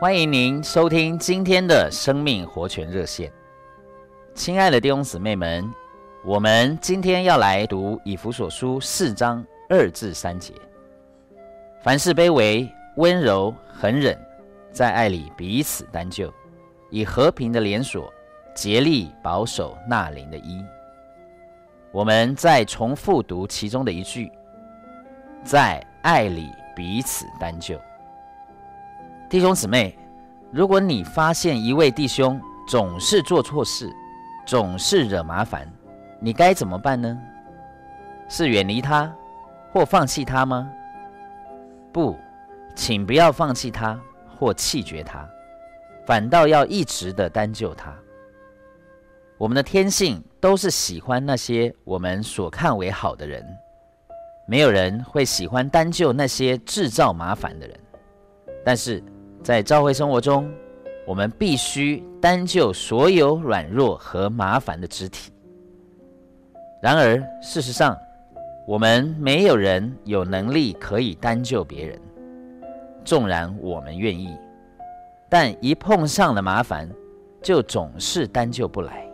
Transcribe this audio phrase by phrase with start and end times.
[0.00, 3.30] 欢迎您收听今天的生命活泉热线。
[4.34, 5.70] 亲爱的弟兄姊妹们，
[6.24, 10.54] 我们今天要来读以弗所书四章二至三节。
[11.82, 12.66] 凡事卑微、
[12.96, 14.18] 温柔、恒忍，
[14.72, 16.32] 在爱里彼此担救，
[16.88, 18.10] 以和平的连锁
[18.54, 20.64] 竭力保守那灵的一。
[21.92, 24.32] 我们再重复读其中的一句：
[25.44, 27.78] 在爱里彼此担救。
[29.30, 29.96] 弟兄姊妹，
[30.50, 33.88] 如果你发现一位弟兄总是做错事，
[34.44, 35.72] 总是惹麻烦，
[36.18, 37.16] 你该怎么办呢？
[38.28, 39.08] 是远离他，
[39.72, 40.68] 或放弃他吗？
[41.92, 42.18] 不，
[42.74, 43.96] 请不要放弃他
[44.36, 45.24] 或弃绝他，
[46.04, 47.94] 反倒要一直的单救他。
[49.38, 53.46] 我们的天性都是喜欢那些我们所看为好的人，
[54.48, 57.78] 没有人会喜欢单救那些制造麻烦的人。
[58.64, 59.02] 但是
[59.42, 60.50] 在教会生活中，
[61.06, 65.32] 我们必须担救所有软弱和麻烦的肢体。
[66.82, 67.96] 然而，事实上，
[68.66, 72.00] 我们没有人有能力可以担救别人，
[73.04, 74.36] 纵然我们愿意，
[75.28, 76.88] 但一碰上了麻烦，
[77.42, 79.06] 就总是担救不来。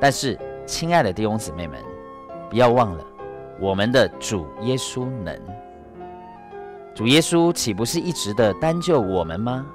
[0.00, 1.78] 但是，亲爱的弟兄姊妹们，
[2.48, 3.04] 不要忘了，
[3.60, 5.36] 我们的主耶稣能。
[7.00, 9.66] 主耶稣岂不是一直的担救我们吗？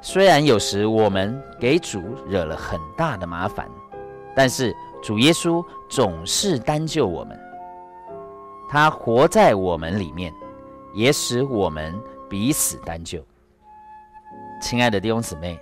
[0.00, 3.68] 虽然有时我们给主惹了很大的麻烦，
[4.32, 7.36] 但是主耶稣总是担救我们。
[8.70, 10.32] 他活在我们里面，
[10.94, 11.92] 也使我们
[12.30, 13.20] 彼此担救。
[14.60, 15.58] 亲爱的弟兄姊妹，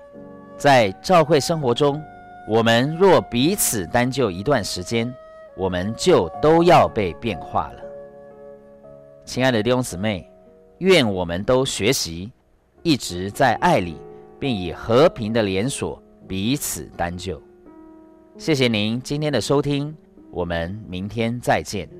[0.58, 1.98] 在教会生活中，
[2.46, 5.10] 我们若彼此担救一段时间，
[5.56, 7.80] 我们就都要被变化了。
[9.24, 10.29] 亲爱的弟兄姊妹，
[10.80, 12.32] 愿我们都学习，
[12.82, 13.96] 一直在爱里，
[14.38, 17.40] 并以和平的连锁彼此担救。
[18.38, 19.94] 谢谢您今天的收听，
[20.30, 21.99] 我们明天再见。